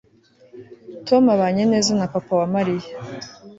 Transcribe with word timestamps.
tom 1.07 1.23
abanye 1.35 1.63
neza 1.71 1.91
na 1.99 2.05
papa 2.13 2.33
wa 2.39 2.47
mariya 2.55 2.89